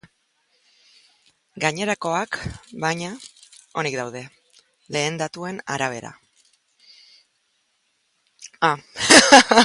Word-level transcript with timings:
Gainerakoak, 1.63 2.39
baina, 2.85 3.11
onik 3.81 3.97
daude, 3.99 4.23
lehen 4.97 5.19
datuen 5.23 5.61
arabera. 5.75 6.13